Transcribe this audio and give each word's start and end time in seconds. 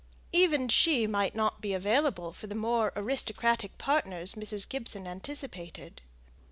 Even 0.31 0.67
she 0.67 1.05
might 1.05 1.35
not 1.35 1.61
be 1.61 1.75
available 1.75 2.31
for 2.33 2.47
the 2.47 2.55
more 2.55 2.91
aristocratic 2.95 3.77
partners 3.77 4.33
Mrs. 4.33 4.67
Gibson 4.67 5.05
anticipated. 5.07 6.01